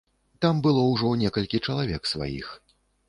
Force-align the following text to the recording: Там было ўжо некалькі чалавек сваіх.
Там 0.45 0.61
было 0.67 0.85
ўжо 0.93 1.11
некалькі 1.23 1.61
чалавек 1.67 2.11
сваіх. 2.13 2.47